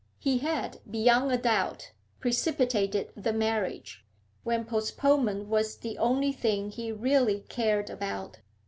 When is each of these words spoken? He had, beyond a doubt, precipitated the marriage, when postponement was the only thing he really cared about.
He 0.17 0.39
had, 0.39 0.79
beyond 0.89 1.31
a 1.31 1.37
doubt, 1.37 1.91
precipitated 2.19 3.11
the 3.15 3.31
marriage, 3.31 4.03
when 4.43 4.65
postponement 4.65 5.47
was 5.47 5.75
the 5.77 5.95
only 5.99 6.31
thing 6.31 6.71
he 6.71 6.91
really 6.91 7.41
cared 7.49 7.91
about. 7.91 8.39